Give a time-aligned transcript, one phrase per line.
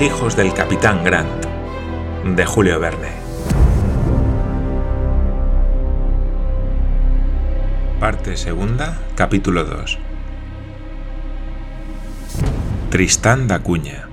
[0.00, 1.44] Hijos del capitán Grant,
[2.24, 3.08] de Julio Verne.
[7.98, 9.98] Parte segunda, capítulo 2.
[12.90, 14.08] Tristán da Cuña.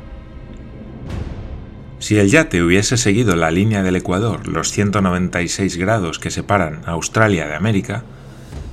[1.99, 7.47] Si el yate hubiese seguido la línea del Ecuador, los 196 grados que separan Australia
[7.47, 8.03] de América,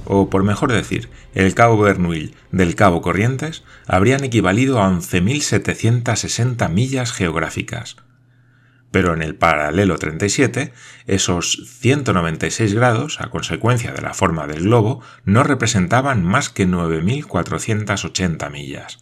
[0.05, 7.13] o por mejor decir, el Cabo Bernuil del Cabo Corrientes, habrían equivalido a 11.760 millas
[7.13, 7.97] geográficas.
[8.91, 10.73] Pero en el paralelo 37,
[11.07, 18.51] esos 196 grados, a consecuencia de la forma del globo, no representaban más que 9.480
[18.51, 19.02] millas.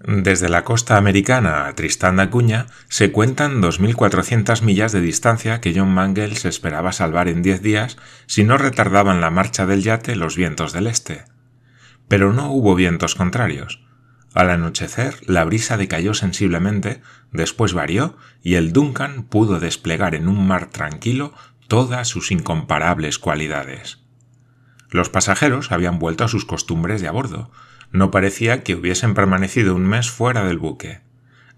[0.00, 5.74] Desde la costa americana a Tristán da Cunha se cuentan 2.400 millas de distancia que
[5.74, 10.36] John Mangles esperaba salvar en 10 días si no retardaban la marcha del yate los
[10.36, 11.24] vientos del este.
[12.06, 13.82] Pero no hubo vientos contrarios.
[14.34, 17.02] Al anochecer la brisa decayó sensiblemente,
[17.32, 21.34] después varió y el Duncan pudo desplegar en un mar tranquilo
[21.66, 23.98] todas sus incomparables cualidades.
[24.90, 27.50] Los pasajeros habían vuelto a sus costumbres de a bordo,
[27.90, 31.00] no parecía que hubiesen permanecido un mes fuera del buque.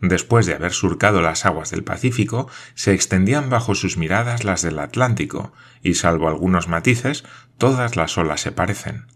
[0.01, 4.79] Después de haber surcado las aguas del Pacífico, se extendían bajo sus miradas las del
[4.79, 7.25] Atlántico, y salvo algunos matices,
[7.59, 9.07] todas las olas se parecen.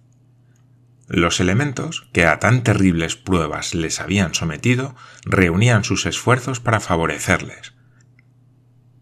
[1.09, 7.75] Los elementos, que a tan terribles pruebas les habían sometido, reunían sus esfuerzos para favorecerles.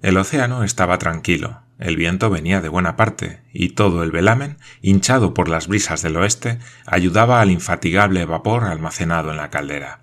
[0.02, 5.34] El océano estaba tranquilo, el viento venía de buena parte, y todo el velamen, hinchado
[5.34, 10.00] por las brisas del oeste, ayudaba al infatigable vapor almacenado en la caldera.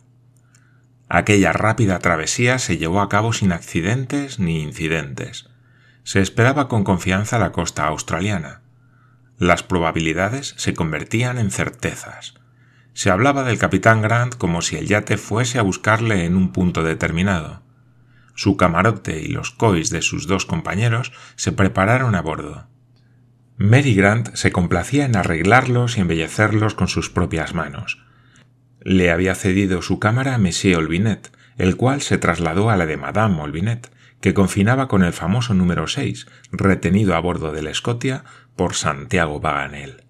[1.07, 5.49] Aquella rápida travesía se llevó a cabo sin accidentes ni incidentes.
[6.03, 8.61] Se esperaba con confianza la costa australiana.
[9.37, 12.33] Las probabilidades se convertían en certezas.
[12.93, 16.83] Se hablaba del capitán Grant como si el yate fuese a buscarle en un punto
[16.83, 17.61] determinado
[18.39, 22.69] su camarote y los cois de sus dos compañeros se prepararon a bordo.
[23.57, 28.01] Mary Grant se complacía en arreglarlos y embellecerlos con sus propias manos.
[28.79, 32.95] Le había cedido su cámara a Monsieur Olvinet, el cual se trasladó a la de
[32.95, 33.91] Madame Olvinet,
[34.21, 38.23] que confinaba con el famoso número 6, retenido a bordo del Scotia
[38.55, 40.05] por Santiago Baganel.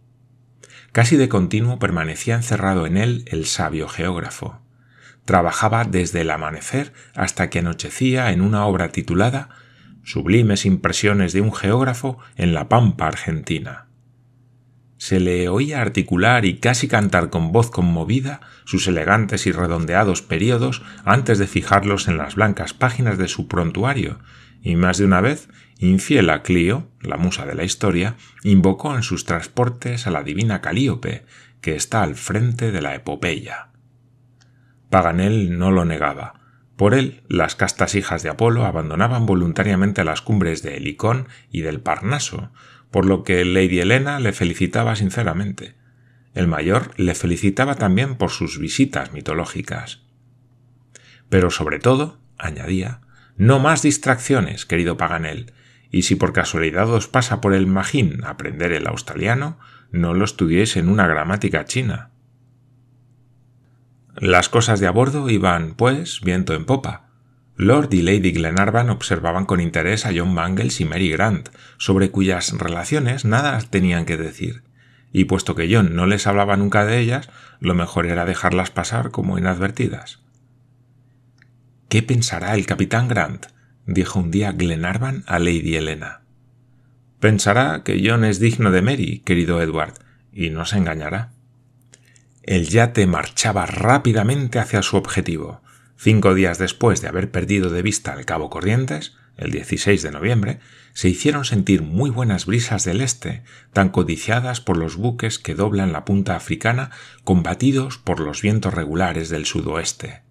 [0.91, 4.61] Casi de continuo permanecía encerrado en él el sabio geógrafo
[5.29, 9.49] trabajaba desde el amanecer hasta que anochecía en una obra titulada
[10.03, 13.89] Sublimes impresiones de un geógrafo en la Pampa Argentina.
[14.97, 20.81] Se le oía articular y casi cantar con voz conmovida sus elegantes y redondeados periodos
[21.05, 24.17] antes de fijarlos en las blancas páginas de su prontuario,
[24.63, 25.47] y más de una vez,
[25.77, 30.61] infiel a Clio, la musa de la historia, invocó en sus transportes a la divina
[30.61, 31.23] Calíope,
[31.61, 33.68] que está al frente de la epopeya.
[34.89, 36.39] Paganel no lo negaba.
[36.75, 41.81] Por él, las castas hijas de Apolo abandonaban voluntariamente las cumbres de Helicón y del
[41.81, 42.51] Parnaso,
[42.89, 45.75] por lo que Lady Helena le felicitaba sinceramente.
[46.33, 50.03] El mayor le felicitaba también por sus visitas mitológicas.
[51.29, 53.01] Pero sobre todo, añadía,
[53.37, 55.53] no más distracciones, querido Paganel,
[55.91, 59.59] y si por casualidad os pasa por el magín aprender el australiano,
[59.91, 62.11] no lo estudiéis en una gramática china.
[64.15, 67.09] Las cosas de a bordo iban, pues, viento en popa.
[67.55, 72.51] Lord y Lady Glenarvan observaban con interés a John Mangles y Mary Grant, sobre cuyas
[72.57, 74.63] relaciones nada tenían que decir,
[75.11, 79.11] y puesto que John no les hablaba nunca de ellas, lo mejor era dejarlas pasar
[79.11, 80.19] como inadvertidas.
[81.89, 83.47] ¿Qué pensará el capitán Grant?
[83.85, 86.21] dijo un día Glenarvan a Lady Helena.
[87.19, 89.95] Pensará que John es digno de Mary, querido Edward,
[90.31, 91.31] y no se engañará.
[92.49, 95.61] El yate marchaba rápidamente hacia su objetivo.
[95.97, 100.59] Cinco días después de haber perdido de vista el Cabo Corrientes, el 16 de noviembre,
[100.93, 105.91] se hicieron sentir muy buenas brisas del este, tan codiciadas por los buques que doblan
[105.91, 106.89] la punta africana,
[107.23, 110.23] combatidos por los vientos regulares del sudoeste.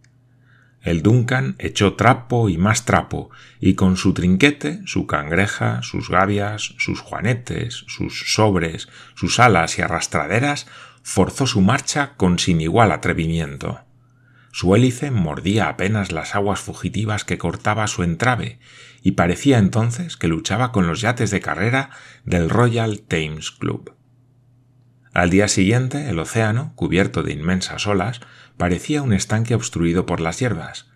[0.82, 3.30] El Duncan echó trapo y más trapo,
[3.60, 9.82] y con su trinquete, su cangreja, sus gavias, sus juanetes, sus sobres, sus alas y
[9.82, 10.66] arrastraderas,
[11.08, 13.80] forzó su marcha con sin igual atrevimiento.
[14.52, 18.58] Su hélice mordía apenas las aguas fugitivas que cortaba su entrave,
[19.02, 21.88] y parecía entonces que luchaba con los yates de carrera
[22.26, 23.94] del Royal Thames Club.
[25.14, 28.20] Al día siguiente, el océano, cubierto de inmensas olas,
[28.58, 30.90] parecía un estanque obstruido por las hierbas.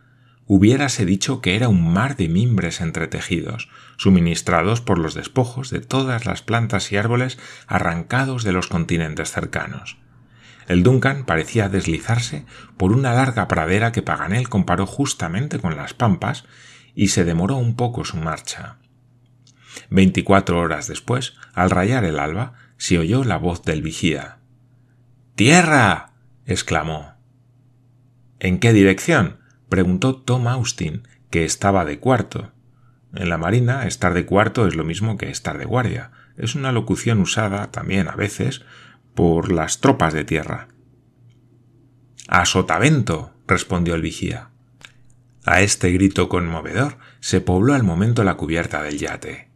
[0.46, 6.26] Hubiérase dicho que era un mar de mimbres entretejidos, suministrados por los despojos de todas
[6.26, 10.01] las plantas y árboles arrancados de los continentes cercanos.
[10.72, 12.46] El Duncan parecía deslizarse
[12.78, 16.44] por una larga pradera que Paganel comparó justamente con las pampas
[16.94, 18.78] y se demoró un poco su marcha.
[19.90, 24.38] Veinticuatro horas después, al rayar el alba, se oyó la voz del vigía.
[25.34, 26.14] ¡Tierra!
[26.46, 27.16] exclamó.
[28.40, 29.40] ¿En qué dirección?
[29.68, 32.50] preguntó Tom Austin, que estaba de cuarto.
[33.14, 36.12] En la Marina, estar de cuarto es lo mismo que estar de guardia.
[36.38, 38.62] Es una locución usada también a veces
[39.14, 40.68] por las tropas de tierra.
[42.28, 44.50] A sotavento, respondió el vigía.
[45.44, 49.48] A este grito conmovedor se pobló al momento la cubierta del yate.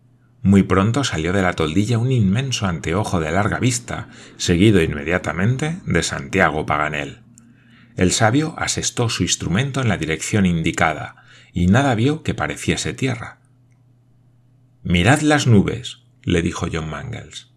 [0.43, 6.03] Muy pronto salió de la toldilla un inmenso anteojo de larga vista, seguido inmediatamente de
[6.03, 7.23] Santiago Paganel.
[7.97, 13.39] El sabio asestó su instrumento en la dirección indicada, y nada vio que pareciese tierra.
[14.83, 17.56] Mirad las nubes, le dijo John Mangles.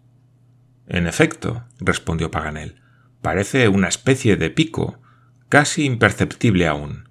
[0.90, 2.74] En efecto, respondió Paganel,
[3.22, 5.00] parece una especie de pico,
[5.48, 7.08] casi imperceptible aún.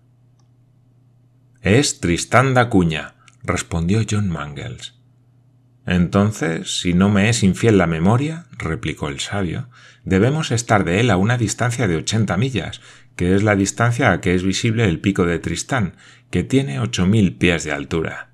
[1.61, 4.95] Es Tristán da Cuña, respondió John Mangles.
[5.85, 9.69] Entonces, si no me es infiel la memoria, replicó el sabio,
[10.03, 12.81] debemos estar de él a una distancia de ochenta millas,
[13.15, 15.95] que es la distancia a que es visible el pico de Tristán,
[16.31, 18.31] que tiene ocho mil pies de altura.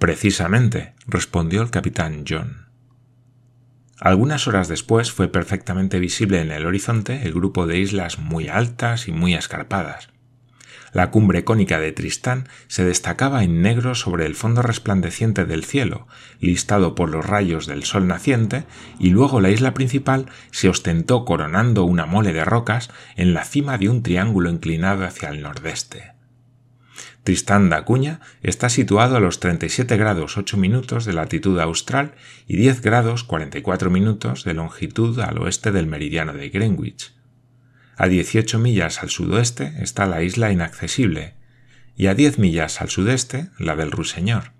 [0.00, 2.69] Precisamente, respondió el capitán John.
[4.00, 9.08] Algunas horas después fue perfectamente visible en el horizonte el grupo de islas muy altas
[9.08, 10.08] y muy escarpadas.
[10.92, 16.08] La cumbre cónica de Tristán se destacaba en negro sobre el fondo resplandeciente del cielo,
[16.40, 18.64] listado por los rayos del sol naciente,
[18.98, 23.78] y luego la isla principal se ostentó coronando una mole de rocas en la cima
[23.78, 26.19] de un triángulo inclinado hacia el nordeste.
[27.24, 32.14] Tristán da Acuña está situado a los 37 grados 8 minutos de latitud austral
[32.46, 37.12] y 10 grados 44 minutos de longitud al oeste del meridiano de Greenwich.
[37.96, 41.34] A 18 millas al sudoeste está la isla inaccesible
[41.94, 44.52] y a 10 millas al sudeste la del Ruiseñor,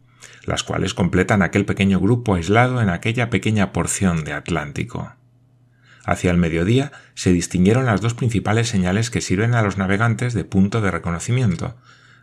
[0.45, 5.15] las cuales completan aquel pequeño grupo aislado en aquella pequeña porción de Atlántico.
[6.05, 10.45] Hacia el mediodía se distinguieron las dos principales señales que sirven a los navegantes de
[10.45, 11.77] punto de reconocimiento,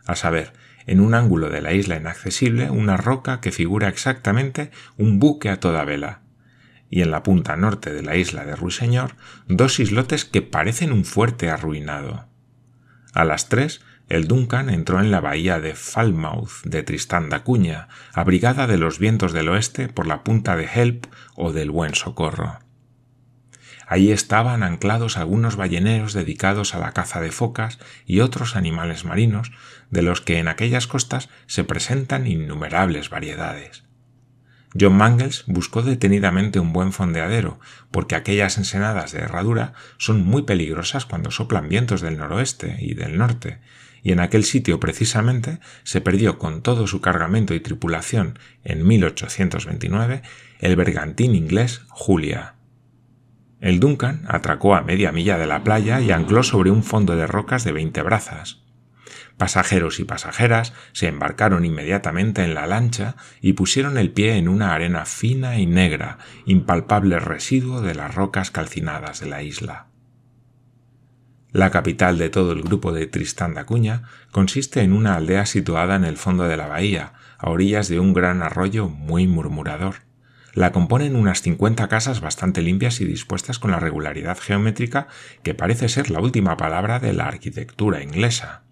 [0.08, 0.52] a saber,
[0.86, 5.60] en un ángulo de la isla inaccesible una roca que figura exactamente un buque a
[5.60, 6.22] toda vela,
[6.90, 9.14] y en la punta norte de la isla de Ruiseñor
[9.46, 12.26] dos islotes que parecen un fuerte arruinado.
[13.12, 17.44] A las tres, el Duncan entró en la bahía de Falmouth de Tristán da
[18.14, 22.60] abrigada de los vientos del oeste por la punta de Help o del Buen Socorro.
[23.88, 29.50] Allí estaban anclados algunos balleneros dedicados a la caza de focas y otros animales marinos,
[29.90, 33.84] de los que en aquellas costas se presentan innumerables variedades.
[34.78, 37.58] John Mangles buscó detenidamente un buen fondeadero,
[37.90, 43.16] porque aquellas ensenadas de herradura son muy peligrosas cuando soplan vientos del noroeste y del
[43.16, 43.58] norte,
[44.02, 50.20] y en aquel sitio precisamente se perdió con todo su cargamento y tripulación en 1829
[50.60, 52.57] el bergantín inglés Julia.
[53.60, 57.26] El Duncan atracó a media milla de la playa y ancló sobre un fondo de
[57.26, 58.62] rocas de veinte brazas.
[59.36, 64.74] Pasajeros y pasajeras se embarcaron inmediatamente en la lancha y pusieron el pie en una
[64.74, 69.86] arena fina y negra, impalpable residuo de las rocas calcinadas de la isla.
[71.52, 74.02] La capital de todo el grupo de Tristán da Cuña
[74.32, 78.12] consiste en una aldea situada en el fondo de la bahía, a orillas de un
[78.12, 80.07] gran arroyo muy murmurador.
[80.54, 85.08] La componen unas 50 casas bastante limpias y dispuestas con la regularidad geométrica
[85.42, 88.62] que parece ser la última palabra de la arquitectura inglesa.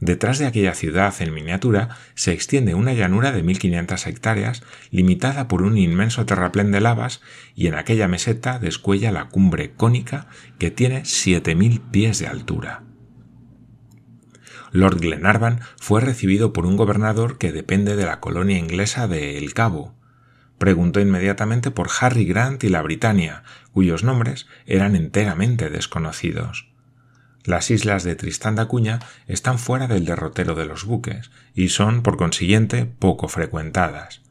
[0.00, 5.62] Detrás de aquella ciudad en miniatura se extiende una llanura de 1500 hectáreas, limitada por
[5.62, 7.22] un inmenso terraplén de lavas,
[7.54, 10.28] y en aquella meseta descuella la cumbre cónica
[10.58, 12.82] que tiene 7000 pies de altura.
[14.70, 19.54] Lord Glenarvan fue recibido por un gobernador que depende de la colonia inglesa de El
[19.54, 19.95] Cabo,
[20.58, 26.68] Preguntó inmediatamente por Harry Grant y la Britannia, cuyos nombres eran enteramente desconocidos.
[27.44, 28.98] Las islas de Tristán da Cuña
[29.28, 34.22] están fuera del derrotero de los buques y son, por consiguiente, poco frecuentadas.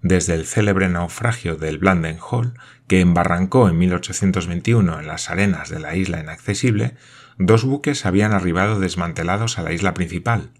[0.00, 2.54] Desde el célebre naufragio del Blanden Hall,
[2.86, 6.94] que embarrancó en 1821 en las arenas de la isla inaccesible,
[7.38, 10.50] dos buques habían arribado desmantelados a la isla principal.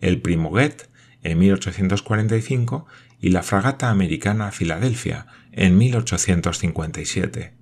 [0.00, 0.88] El Primoguet,
[1.22, 2.86] en 1845,
[3.20, 7.54] y la fragata americana Filadelfia en 1857.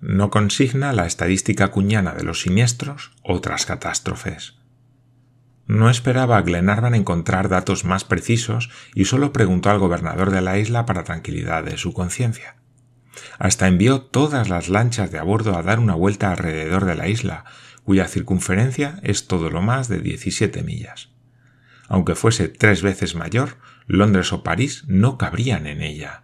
[0.00, 4.54] No consigna la estadística cuñana de los siniestros otras catástrofes.
[5.66, 10.86] No esperaba Glenarvan encontrar datos más precisos y solo preguntó al gobernador de la isla
[10.86, 12.56] para tranquilidad de su conciencia.
[13.38, 17.08] Hasta envió todas las lanchas de a bordo a dar una vuelta alrededor de la
[17.08, 17.44] isla,
[17.84, 21.10] cuya circunferencia es todo lo más de 17 millas.
[21.88, 26.22] Aunque fuese tres veces mayor, Londres o París no cabrían en ella.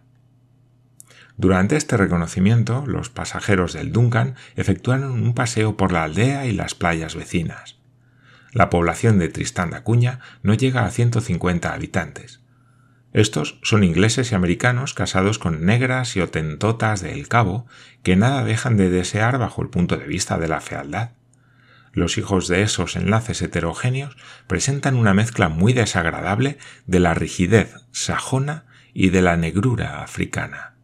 [1.37, 6.75] Durante este reconocimiento, los pasajeros del Duncan efectuaron un paseo por la aldea y las
[6.75, 7.79] playas vecinas.
[8.53, 12.41] La población de Tristán da Cunha no llega a 150 habitantes.
[13.12, 17.67] Estos son ingleses y americanos casados con negras y otentotas de El Cabo
[18.03, 21.12] que nada dejan de desear bajo el punto de vista de la fealdad.
[21.99, 28.67] Los hijos de esos enlaces heterogéneos presentan una mezcla muy desagradable de la rigidez sajona
[28.95, 30.76] y de la negrura africana.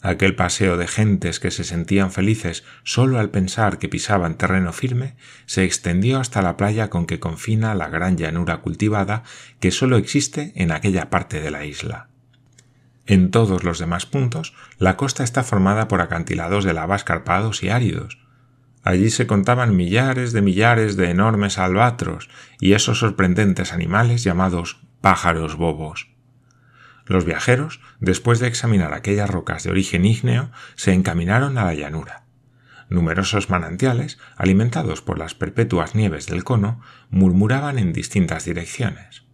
[0.00, 5.14] Aquel paseo de gentes que se sentían felices solo al pensar que pisaban terreno firme
[5.44, 9.24] se extendió hasta la playa con que confina la gran llanura cultivada
[9.60, 12.08] que solo existe en aquella parte de la isla.
[13.04, 17.68] En todos los demás puntos, la costa está formada por acantilados de lava escarpados y
[17.68, 18.25] áridos.
[18.86, 22.28] Allí se contaban millares de millares de enormes albatros
[22.60, 26.14] y esos sorprendentes animales llamados pájaros bobos.
[27.04, 32.26] Los viajeros, después de examinar aquellas rocas de origen ígneo, se encaminaron a la llanura.
[32.88, 39.24] Numerosos manantiales, alimentados por las perpetuas nieves del cono, murmuraban en distintas direcciones.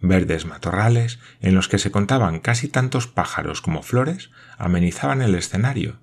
[0.00, 6.00] Verdes matorrales, en los que se contaban casi tantos pájaros como flores, amenizaban el escenario.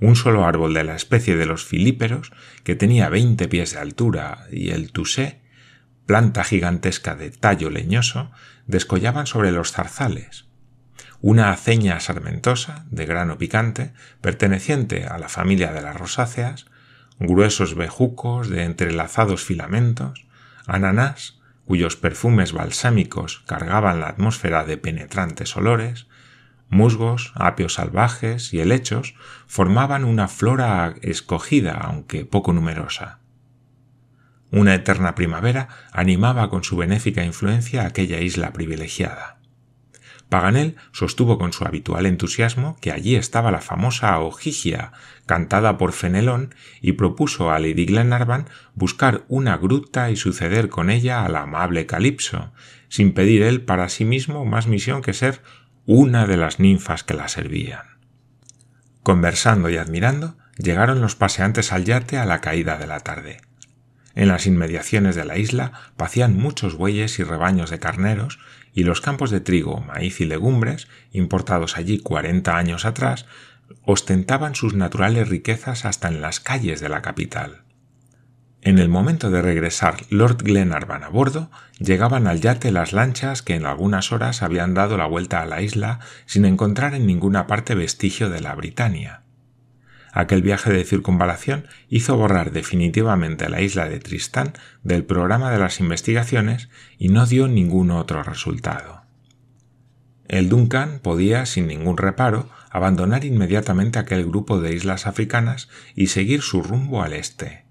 [0.00, 2.32] Un solo árbol de la especie de los filíperos,
[2.64, 5.42] que tenía veinte pies de altura, y el tusé,
[6.06, 8.30] planta gigantesca de tallo leñoso,
[8.66, 10.46] descollaban sobre los zarzales.
[11.20, 16.66] Una aceña sarmentosa, de grano picante, perteneciente a la familia de las rosáceas,
[17.18, 20.26] gruesos bejucos de entrelazados filamentos,
[20.66, 26.06] ananás, cuyos perfumes balsámicos cargaban la atmósfera de penetrantes olores,
[26.72, 29.14] musgos, apios salvajes y helechos
[29.46, 33.20] formaban una flora escogida, aunque poco numerosa.
[34.50, 39.38] Una eterna primavera animaba con su benéfica influencia aquella isla privilegiada.
[40.32, 44.92] Paganel sostuvo con su habitual entusiasmo que allí estaba la famosa Ojigia,
[45.26, 51.26] cantada por Fenelón, y propuso a Lady Glenarvan buscar una gruta y suceder con ella
[51.26, 52.50] al amable Calipso,
[52.88, 55.42] sin pedir él para sí mismo más misión que ser
[55.86, 57.82] una de las ninfas que la servían.
[59.02, 63.40] Conversando y admirando, llegaron los paseantes al yate a la caída de la tarde.
[64.14, 68.38] En las inmediaciones de la isla pacían muchos bueyes y rebaños de carneros,
[68.74, 73.26] y los campos de trigo, maíz y legumbres, importados allí cuarenta años atrás,
[73.84, 77.62] ostentaban sus naturales riquezas hasta en las calles de la capital.
[78.64, 81.50] En el momento de regresar Lord Glenarvan a bordo,
[81.80, 85.62] llegaban al yate las lanchas que en algunas horas habían dado la vuelta a la
[85.62, 89.22] isla sin encontrar en ninguna parte vestigio de la Britania.
[90.12, 94.52] Aquel viaje de circunvalación hizo borrar definitivamente la isla de Tristán
[94.84, 99.02] del programa de las investigaciones y no dio ningún otro resultado.
[100.28, 106.42] El Duncan podía, sin ningún reparo, abandonar inmediatamente aquel grupo de islas africanas y seguir
[106.42, 107.61] su rumbo al este.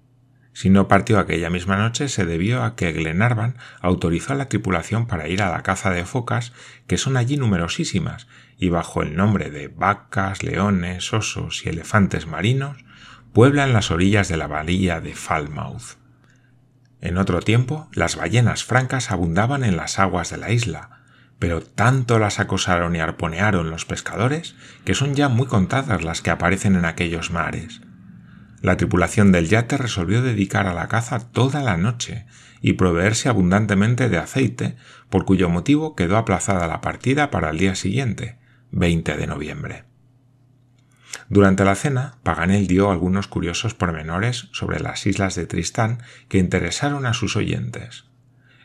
[0.52, 5.06] Si no partió aquella misma noche se debió a que Glenarvan autorizó a la tripulación
[5.06, 6.52] para ir a la caza de focas,
[6.86, 8.26] que son allí numerosísimas,
[8.58, 12.84] y bajo el nombre de vacas, leones, osos y elefantes marinos,
[13.32, 15.96] pueblan las orillas de la bahía de Falmouth.
[17.00, 21.00] En otro tiempo, las ballenas francas abundaban en las aguas de la isla,
[21.38, 24.54] pero tanto las acosaron y arponearon los pescadores
[24.84, 27.80] que son ya muy contadas las que aparecen en aquellos mares.
[28.62, 32.26] La tripulación del yate resolvió dedicar a la caza toda la noche
[32.60, 34.76] y proveerse abundantemente de aceite,
[35.10, 38.38] por cuyo motivo quedó aplazada la partida para el día siguiente,
[38.70, 39.84] 20 de noviembre.
[41.28, 47.04] Durante la cena, Paganel dio algunos curiosos pormenores sobre las islas de Tristán que interesaron
[47.04, 48.04] a sus oyentes.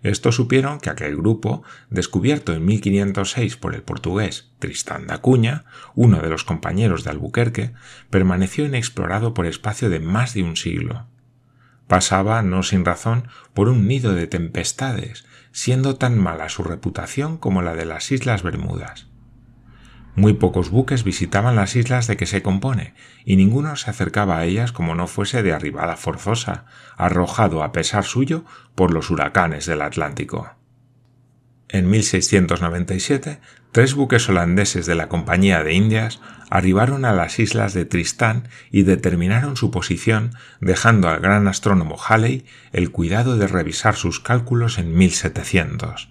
[0.08, 6.22] Estos supieron que aquel grupo, descubierto en 1506 por el portugués Tristán da Cunha, uno
[6.22, 7.74] de los compañeros de Albuquerque,
[8.10, 11.08] permaneció inexplorado por espacio de más de un siglo.
[11.88, 17.62] Pasaba, no sin razón, por un nido de tempestades, siendo tan mala su reputación como
[17.62, 19.08] la de las Islas Bermudas.
[20.18, 24.46] Muy pocos buques visitaban las islas de que se compone, y ninguno se acercaba a
[24.46, 26.66] ellas como no fuese de arribada forzosa,
[26.98, 28.44] arrojado a pesar suyo
[28.74, 30.56] por los huracanes del Atlántico.
[31.70, 33.40] En 1697,
[33.72, 36.20] tres buques holandeses de la Compañía de Indias
[36.50, 42.44] arribaron a las islas de Tristán y determinaron su posición, dejando al gran astrónomo Halley
[42.72, 46.10] el cuidado de revisar sus cálculos en 1700.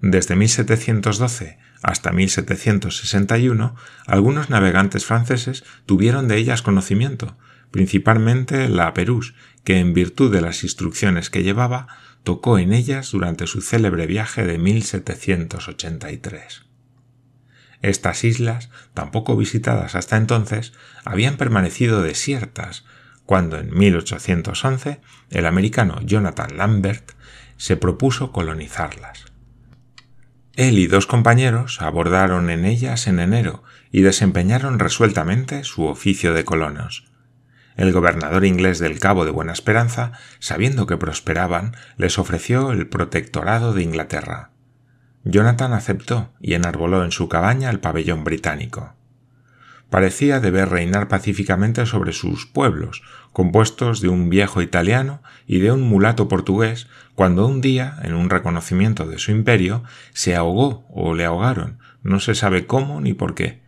[0.00, 3.76] Desde 1712 Hasta 1761,
[4.06, 7.36] algunos navegantes franceses tuvieron de ellas conocimiento,
[7.70, 11.88] principalmente la Perús, que en virtud de las instrucciones que llevaba,
[12.22, 16.62] tocó en ellas durante su célebre viaje de 1783.
[17.82, 20.72] Estas islas, tampoco visitadas hasta entonces,
[21.04, 22.86] habían permanecido desiertas,
[23.26, 27.12] cuando en 1811 el americano Jonathan Lambert
[27.58, 29.33] se propuso colonizarlas.
[30.56, 36.44] Él y dos compañeros abordaron en ellas en enero y desempeñaron resueltamente su oficio de
[36.44, 37.10] colonos.
[37.76, 43.72] El gobernador inglés del Cabo de Buena Esperanza, sabiendo que prosperaban, les ofreció el protectorado
[43.72, 44.50] de Inglaterra.
[45.24, 48.93] Jonathan aceptó y enarboló en su cabaña el pabellón británico
[49.94, 55.82] parecía deber reinar pacíficamente sobre sus pueblos, compuestos de un viejo italiano y de un
[55.82, 61.24] mulato portugués, cuando un día, en un reconocimiento de su imperio, se ahogó o le
[61.24, 63.62] ahogaron, no se sabe cómo ni por qué.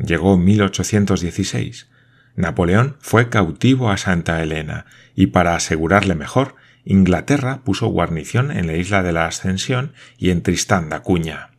[0.00, 1.88] Llegó 1816.
[2.34, 8.74] Napoleón fue cautivo a Santa Elena, y para asegurarle mejor, Inglaterra puso guarnición en la
[8.74, 11.50] isla de la Ascensión y en Tristán da Cuña.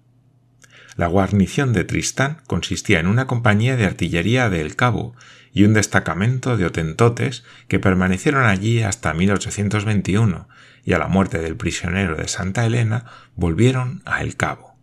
[0.98, 5.16] La guarnición de Tristán consistía en una compañía de artillería de El Cabo
[5.54, 10.48] y un destacamento de otentotes que permanecieron allí hasta 1821
[10.84, 13.06] y a la muerte del prisionero de Santa Elena
[13.36, 14.76] volvieron a El Cabo.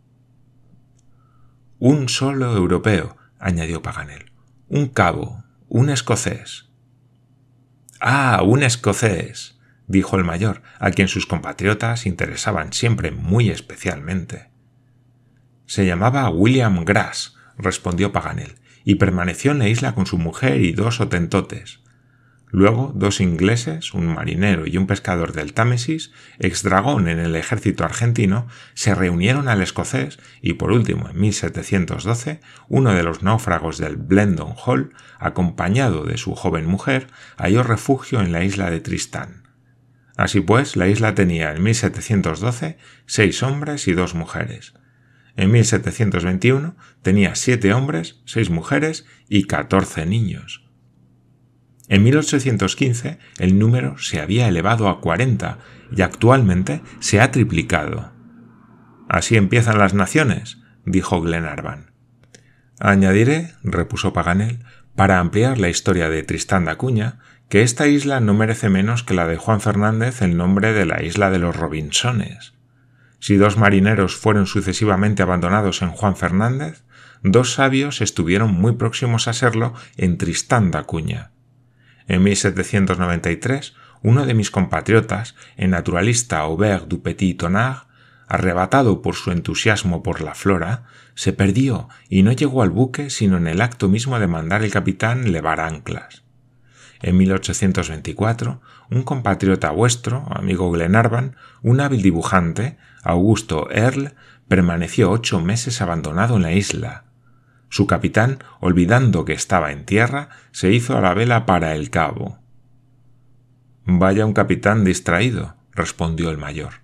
[1.79, 4.33] Un solo europeo, añadió Paganel.
[4.69, 6.67] Un cabo, un escocés.
[8.01, 14.51] Ah, un escocés, dijo el mayor, a quien sus compatriotas interesaban siempre muy especialmente.
[15.69, 20.73] Se llamaba William Grass, respondió Paganel, y permaneció en la isla con su mujer y
[20.73, 21.81] dos otentotes.
[22.51, 28.47] Luego, dos ingleses, un marinero y un pescador del Támesis, exdragón en el ejército argentino,
[28.73, 34.55] se reunieron al escocés y, por último, en 1712, uno de los náufragos del Blendon
[34.65, 39.43] Hall, acompañado de su joven mujer, halló refugio en la isla de Tristán.
[40.17, 44.73] Así pues, la isla tenía en 1712 seis hombres y dos mujeres.
[45.39, 50.69] En 1721 tenía siete hombres, seis mujeres y catorce niños.
[51.89, 55.59] En 1815 el número se había elevado a 40
[55.97, 58.11] y actualmente se ha triplicado.
[59.09, 61.93] Así empiezan las naciones, dijo Glenarvan.
[62.81, 64.65] Añadiré, repuso Paganel,
[64.97, 69.15] para ampliar la historia de Tristán da Cuña, que esta isla no merece menos que
[69.15, 72.58] la de Juan Fernández el nombre de la isla de los Robinsones.
[73.21, 76.85] Si dos marineros fueron sucesivamente abandonados en Juan Fernández,
[77.23, 81.33] dos sabios estuvieron muy próximos a serlo en Tristán da Cuña.
[82.07, 87.89] En 1793, uno de mis compatriotas, el naturalista Aubert du Petit Tonard,
[88.29, 93.37] arrebatado por su entusiasmo por la flora, se perdió y no llegó al buque sino
[93.37, 96.23] en el acto mismo de mandar el capitán levar anclas.
[97.01, 104.15] En 1824, un compatriota vuestro, amigo Glenarvan, un hábil dibujante, Augusto Earl,
[104.49, 107.05] permaneció ocho meses abandonado en la isla.
[107.69, 112.39] Su capitán, olvidando que estaba en tierra, se hizo a la vela para el cabo.
[113.85, 116.75] Vaya un capitán distraído, respondió el mayor.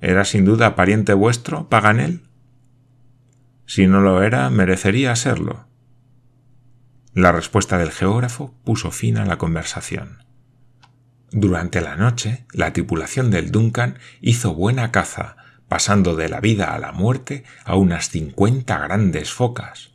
[0.00, 2.22] ¿Era sin duda pariente vuestro, Paganel?
[3.66, 5.66] Si no lo era, merecería serlo.
[7.14, 10.24] La respuesta del geógrafo puso fin a la conversación.
[11.30, 15.36] Durante la noche, la tripulación del Duncan hizo buena caza,
[15.68, 19.92] pasando de la vida a la muerte a unas cincuenta grandes focas.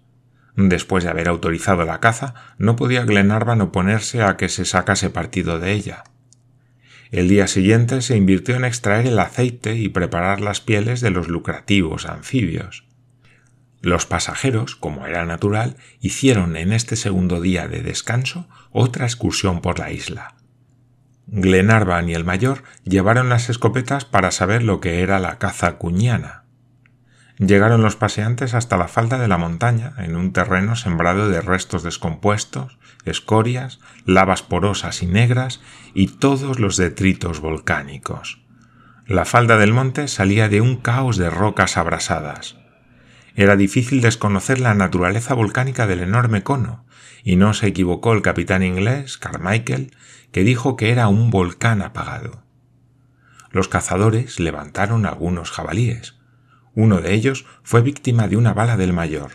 [0.56, 5.60] Después de haber autorizado la caza, no podía Glenarvan oponerse a que se sacase partido
[5.60, 6.04] de ella.
[7.12, 11.28] El día siguiente se invirtió en extraer el aceite y preparar las pieles de los
[11.28, 12.86] lucrativos anfibios.
[13.82, 19.80] Los pasajeros, como era natural, hicieron en este segundo día de descanso otra excursión por
[19.80, 20.36] la isla.
[21.32, 26.44] Glenarvan y el mayor llevaron las escopetas para saber lo que era la caza cuñana.
[27.38, 31.84] Llegaron los paseantes hasta la falda de la montaña, en un terreno sembrado de restos
[31.84, 35.62] descompuestos, escorias, lavas porosas y negras
[35.96, 38.44] y todos los detritos volcánicos.
[39.08, 42.61] La falda del monte salía de un caos de rocas abrasadas.
[43.36, 46.86] Era difícil desconocer la naturaleza volcánica del enorme cono,
[47.24, 49.96] y no se equivocó el capitán inglés, Carmichael,
[50.32, 52.44] que dijo que era un volcán apagado.
[53.52, 56.16] Los cazadores levantaron algunos jabalíes.
[56.74, 59.34] Uno de ellos fue víctima de una bala del mayor.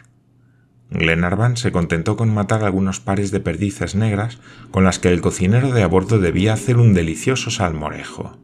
[0.91, 4.39] Glenarvan se contentó con matar algunos pares de perdices negras
[4.71, 8.39] con las que el cocinero de a bordo debía hacer un delicioso salmorejo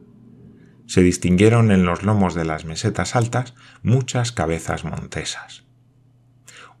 [0.93, 5.63] se distinguieron en los lomos de las mesetas altas muchas cabezas montesas.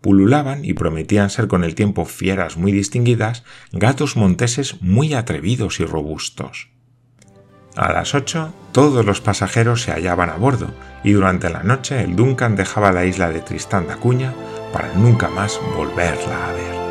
[0.01, 5.85] pululaban y prometían ser con el tiempo fieras muy distinguidas, gatos monteses muy atrevidos y
[5.85, 6.69] robustos.
[7.75, 10.71] A las 8 todos los pasajeros se hallaban a bordo
[11.03, 14.31] y durante la noche el Duncan dejaba la isla de Tristán da Cunha
[14.71, 16.82] para nunca más volverla a ver.